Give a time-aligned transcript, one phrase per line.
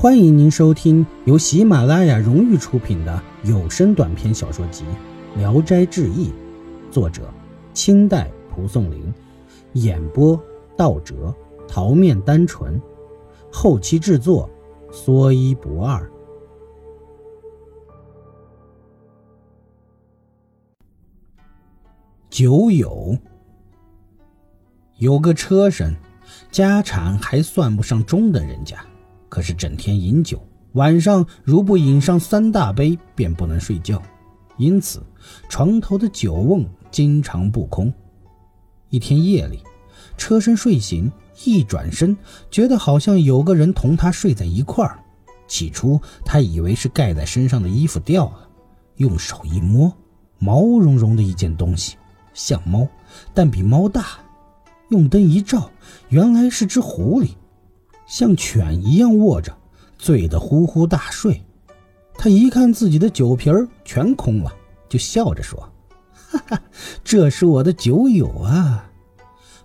[0.00, 4.82] 欢迎您收听由喜马拉雅荣誉出品的有声短篇小说集
[5.38, 6.28] 《聊斋志异》，
[6.90, 7.30] 作者
[7.74, 9.12] 清代蒲松龄，
[9.74, 10.42] 演播
[10.74, 11.34] 道哲、
[11.68, 12.80] 桃面单纯，
[13.52, 14.48] 后期制作
[14.90, 16.10] 说一不二。
[22.30, 23.18] 酒友
[24.96, 25.94] 有个车神，
[26.50, 28.82] 家产还算不上中等人家。
[29.30, 34.02] 可是整天饮酒，晚上如不饮上三大杯，便不能睡觉，
[34.58, 35.02] 因此
[35.48, 37.90] 床头的酒瓮经常不空。
[38.88, 39.62] 一天夜里，
[40.18, 41.10] 车身睡醒，
[41.44, 42.14] 一转身，
[42.50, 44.98] 觉得好像有个人同他睡在一块儿。
[45.46, 48.48] 起初他以为是盖在身上的衣服掉了，
[48.96, 49.92] 用手一摸，
[50.38, 51.96] 毛茸茸的一件东西，
[52.34, 52.86] 像猫，
[53.32, 54.06] 但比猫大。
[54.88, 55.70] 用灯一照，
[56.08, 57.30] 原来是只狐狸。
[58.10, 59.56] 像犬一样卧着，
[59.96, 61.40] 醉得呼呼大睡。
[62.14, 64.52] 他一看自己的酒瓶儿全空了，
[64.88, 65.56] 就笑着说
[66.12, 66.62] ：“哈哈，
[67.04, 68.90] 这是我的酒友啊！”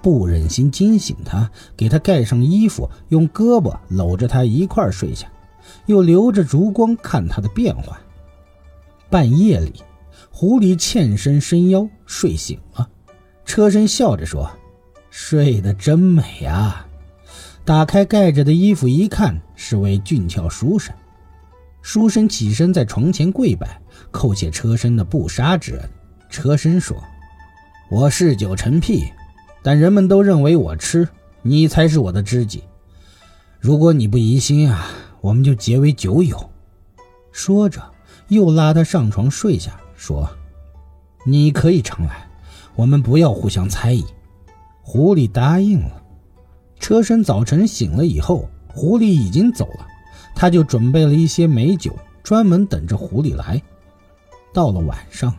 [0.00, 5.30] 不忍心惊醒他，给他盖上衣服，用胳膊搂着他一块睡下，
[5.84, 8.00] 又留着烛光看他的变化。
[9.10, 9.82] 半夜里，
[10.30, 12.88] 狐狸欠身伸腰睡醒了，
[13.44, 14.50] 车身笑着说
[15.10, 16.86] ：“睡得真美啊！”
[17.70, 20.92] 打开盖着的衣服一看，是位俊俏书生。
[21.82, 25.90] 书生起身在床前跪拜，叩谢车身的不杀之恩。
[26.28, 27.00] 车身说
[27.88, 29.04] ：“我嗜酒成癖，
[29.62, 31.08] 但人们都认为我痴，
[31.42, 32.64] 你才是我的知己。
[33.60, 34.88] 如果你不疑心啊，
[35.20, 36.50] 我们就结为酒友。”
[37.30, 37.80] 说着，
[38.26, 40.28] 又拉他上床睡下，说
[41.24, 42.28] ：“你可以常来，
[42.74, 44.04] 我们不要互相猜疑。”
[44.82, 45.99] 狐狸答应了。
[46.80, 49.86] 车身早晨醒了以后，狐狸已经走了，
[50.34, 53.62] 他就准备了一些美酒，专门等着狐狸来。
[54.52, 55.32] 到了晚上，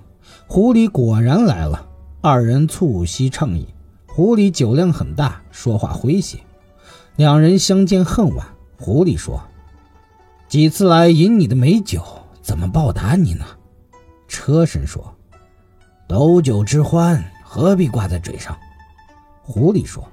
[0.48, 1.86] 狐狸果然来了，
[2.22, 3.68] 二人促膝畅饮。
[4.06, 6.38] 狐狸酒量很大，说话诙谐。
[7.16, 8.46] 两人相见恨晚。
[8.78, 9.42] 狐狸说
[10.48, 12.04] ：“几次来饮你的美酒，
[12.42, 13.46] 怎么报答你呢？”
[14.28, 15.16] 车身说
[16.08, 18.58] ：“斗酒之欢，何必挂在嘴上？”
[19.42, 20.06] 狐狸说。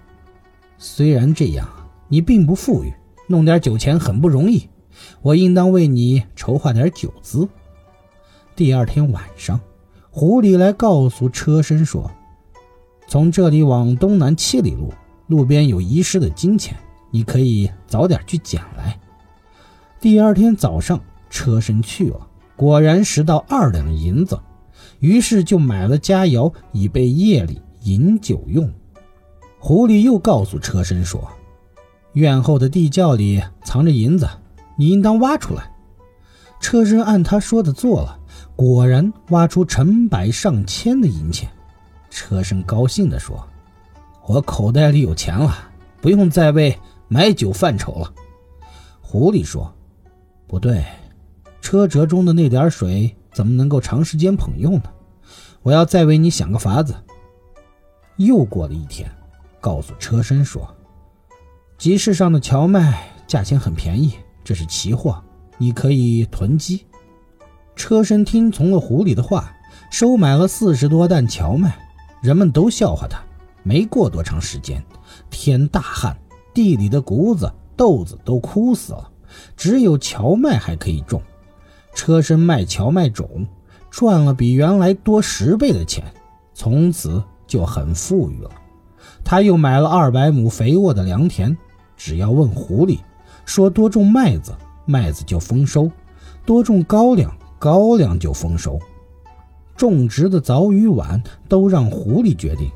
[0.81, 1.69] 虽然这样，
[2.07, 2.95] 你并不富裕，
[3.27, 4.69] 弄点酒钱很不容易，
[5.23, 7.49] 我应当为你筹划点酒资。
[8.55, 9.61] 第二天晚上，
[10.09, 12.09] 狐狸来告诉车身说
[13.09, 14.93] ：“从这里往东南七里路，
[15.27, 16.77] 路边有遗失的金钱，
[17.11, 18.97] 你可以早点去捡来。”
[20.01, 22.25] 第二天早上，车身去了，
[22.55, 24.39] 果然拾到二两银子，
[25.01, 28.73] 于是就买了佳肴，以备夜里饮酒用。
[29.59, 31.29] 狐狸又告诉车身说
[32.15, 34.29] ：“院后的地窖里藏着银子，
[34.77, 35.71] 你应当挖出来。”
[36.61, 38.19] 车身按他说的做了，
[38.57, 41.49] 果然挖出成百上千的银钱。
[42.11, 43.47] 车身高兴地说
[44.27, 45.57] ：“我口袋里有钱了，
[46.01, 46.77] 不用再为
[47.09, 48.13] 买酒犯愁了。”
[49.03, 49.73] 狐狸说
[50.47, 50.85] ：“不对，
[51.61, 54.85] 车辙中的那点水怎么能够长时间捧用呢？
[55.63, 56.95] 我要再为你想个法子。”
[58.17, 59.11] 又过了一天。
[59.61, 60.69] 告诉车身说
[61.77, 65.23] ：“集市上的荞麦价钱很便宜，这是奇货，
[65.57, 66.87] 你可以囤积。”
[67.77, 69.53] 车身听从了狐狸的话，
[69.91, 71.79] 收买了四十多担荞麦。
[72.21, 73.21] 人们都笑话他。
[73.63, 74.83] 没过多长时间，
[75.31, 76.17] 天大旱，
[76.55, 79.11] 地里的谷子、豆子都枯死了，
[79.57, 81.23] 只有荞麦还可以种。
[81.95, 83.47] 车身卖荞麦种，
[83.91, 86.05] 赚了比原来多十倍的钱，
[86.55, 88.51] 从此就很富裕了。
[89.31, 91.55] 他又买了二百亩肥沃的良田，
[91.99, 93.01] 只要问狐狸，
[93.45, 94.55] 说多种麦子，
[94.87, 95.91] 麦子就丰收；
[96.47, 98.79] 多种高粱，高粱就丰收。
[99.77, 102.71] 种植的早与晚都让狐狸决定。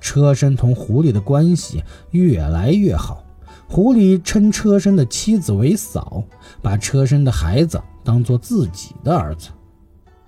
[0.00, 3.22] 车身同狐狸的关系越来越好，
[3.68, 6.24] 狐狸称车身的妻子为嫂，
[6.62, 9.50] 把车身的孩子当做自己的儿子。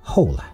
[0.02, 0.44] 后来，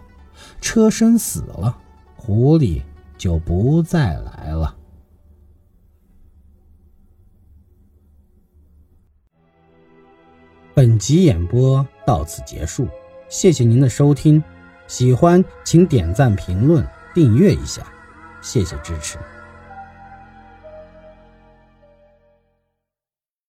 [0.60, 1.76] 车身死了，
[2.14, 2.82] 狐狸
[3.16, 4.76] 就不再来了。
[10.78, 12.86] 本集演播到此结束，
[13.28, 14.40] 谢谢您的收听，
[14.86, 17.82] 喜欢请点赞、评论、订阅一下，
[18.40, 19.18] 谢谢支持。